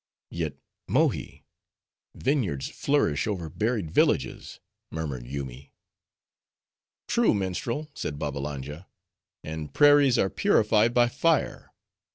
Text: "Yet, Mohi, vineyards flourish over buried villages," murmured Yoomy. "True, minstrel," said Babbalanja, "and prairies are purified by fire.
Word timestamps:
"Yet, 0.31 0.55
Mohi, 0.87 1.45
vineyards 2.15 2.69
flourish 2.69 3.27
over 3.27 3.49
buried 3.49 3.91
villages," 3.91 4.59
murmured 4.89 5.27
Yoomy. 5.27 5.73
"True, 7.07 7.35
minstrel," 7.35 7.91
said 7.93 8.17
Babbalanja, 8.17 8.87
"and 9.43 9.71
prairies 9.75 10.17
are 10.17 10.31
purified 10.31 10.95
by 10.95 11.07
fire. 11.07 11.71